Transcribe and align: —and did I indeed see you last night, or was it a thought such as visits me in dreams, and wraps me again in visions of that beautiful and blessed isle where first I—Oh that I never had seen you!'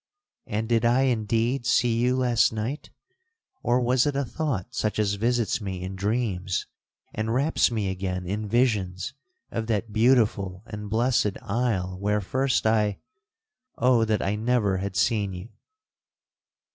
—and 0.47 0.67
did 0.67 0.83
I 0.83 1.01
indeed 1.03 1.67
see 1.67 1.95
you 1.99 2.15
last 2.17 2.51
night, 2.51 2.89
or 3.61 3.79
was 3.79 4.07
it 4.07 4.15
a 4.15 4.25
thought 4.25 4.73
such 4.73 4.97
as 4.97 5.13
visits 5.13 5.61
me 5.61 5.83
in 5.83 5.95
dreams, 5.95 6.65
and 7.13 7.31
wraps 7.31 7.69
me 7.69 7.87
again 7.87 8.25
in 8.25 8.47
visions 8.49 9.13
of 9.51 9.67
that 9.67 9.93
beautiful 9.93 10.63
and 10.65 10.89
blessed 10.89 11.37
isle 11.43 11.99
where 11.99 12.19
first 12.19 12.65
I—Oh 12.65 14.03
that 14.05 14.23
I 14.23 14.33
never 14.35 14.77
had 14.77 14.95
seen 14.95 15.33
you!' 15.33 15.49